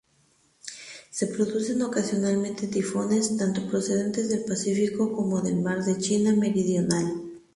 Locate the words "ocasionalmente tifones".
1.83-3.37